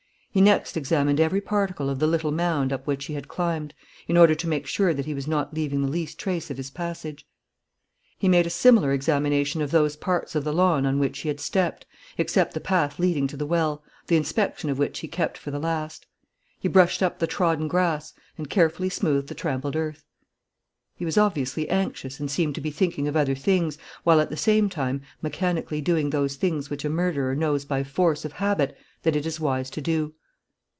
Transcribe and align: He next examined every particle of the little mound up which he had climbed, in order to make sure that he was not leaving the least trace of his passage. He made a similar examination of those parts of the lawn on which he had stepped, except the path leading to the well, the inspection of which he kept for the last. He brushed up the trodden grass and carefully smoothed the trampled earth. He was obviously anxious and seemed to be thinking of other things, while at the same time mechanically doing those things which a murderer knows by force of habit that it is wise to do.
He 0.33 0.39
next 0.39 0.77
examined 0.77 1.19
every 1.19 1.41
particle 1.41 1.89
of 1.89 1.99
the 1.99 2.07
little 2.07 2.31
mound 2.31 2.71
up 2.71 2.87
which 2.87 3.03
he 3.03 3.15
had 3.15 3.27
climbed, 3.27 3.73
in 4.07 4.15
order 4.15 4.33
to 4.33 4.47
make 4.47 4.65
sure 4.65 4.93
that 4.93 5.05
he 5.05 5.13
was 5.13 5.27
not 5.27 5.53
leaving 5.53 5.81
the 5.81 5.89
least 5.89 6.17
trace 6.17 6.49
of 6.49 6.55
his 6.55 6.69
passage. 6.71 7.27
He 8.17 8.29
made 8.29 8.47
a 8.47 8.49
similar 8.49 8.93
examination 8.93 9.61
of 9.61 9.71
those 9.71 9.97
parts 9.97 10.33
of 10.33 10.45
the 10.45 10.53
lawn 10.53 10.85
on 10.85 10.99
which 10.99 11.19
he 11.19 11.27
had 11.27 11.41
stepped, 11.41 11.85
except 12.17 12.53
the 12.53 12.61
path 12.61 12.97
leading 12.97 13.27
to 13.27 13.35
the 13.35 13.45
well, 13.45 13.83
the 14.07 14.15
inspection 14.15 14.69
of 14.69 14.79
which 14.79 14.99
he 14.99 15.09
kept 15.09 15.37
for 15.37 15.51
the 15.51 15.59
last. 15.59 16.05
He 16.57 16.69
brushed 16.69 17.03
up 17.03 17.19
the 17.19 17.27
trodden 17.27 17.67
grass 17.67 18.13
and 18.37 18.49
carefully 18.49 18.87
smoothed 18.87 19.27
the 19.27 19.35
trampled 19.35 19.75
earth. 19.75 20.05
He 20.95 21.03
was 21.03 21.17
obviously 21.17 21.67
anxious 21.69 22.21
and 22.21 22.31
seemed 22.31 22.55
to 22.55 22.61
be 22.61 22.71
thinking 22.71 23.05
of 23.09 23.17
other 23.17 23.35
things, 23.35 23.77
while 24.05 24.21
at 24.21 24.29
the 24.29 24.37
same 24.37 24.69
time 24.69 25.01
mechanically 25.21 25.81
doing 25.81 26.09
those 26.09 26.37
things 26.37 26.69
which 26.69 26.85
a 26.85 26.89
murderer 26.89 27.35
knows 27.35 27.65
by 27.65 27.83
force 27.83 28.23
of 28.23 28.31
habit 28.31 28.77
that 29.03 29.17
it 29.17 29.25
is 29.25 29.37
wise 29.37 29.69
to 29.71 29.81
do. 29.81 30.13